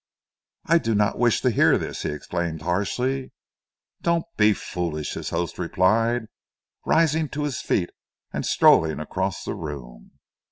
"I 0.65 0.79
do 0.79 0.95
not 0.95 1.19
wish 1.19 1.41
to 1.41 1.51
hear 1.51 1.77
this!" 1.77 2.01
he 2.01 2.09
exclaimed 2.09 2.63
harshly. 2.63 3.31
"Don't 4.01 4.25
be 4.35 4.51
foolish," 4.51 5.13
his 5.13 5.29
host 5.29 5.59
replied, 5.59 6.23
rising 6.87 7.29
to 7.29 7.43
his 7.43 7.61
feet 7.61 7.91
and 8.33 8.43
strolling 8.43 8.99
across 8.99 9.43
the 9.43 9.53
room. 9.53 10.13